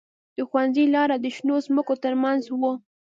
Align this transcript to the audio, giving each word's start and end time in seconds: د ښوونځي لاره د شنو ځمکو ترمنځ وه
د 0.35 0.39
ښوونځي 0.49 0.85
لاره 0.95 1.15
د 1.19 1.25
شنو 1.35 1.55
ځمکو 1.65 1.93
ترمنځ 2.03 2.43
وه 2.59 2.73